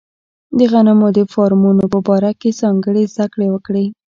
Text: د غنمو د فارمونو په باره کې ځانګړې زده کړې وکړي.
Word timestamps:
د 0.57 0.59
غنمو 0.71 1.07
د 1.17 1.19
فارمونو 1.33 1.83
په 1.93 1.99
باره 2.07 2.31
کې 2.39 2.49
ځانګړې 2.61 3.03
زده 3.13 3.25
کړې 3.33 3.47
وکړي. 3.51 3.85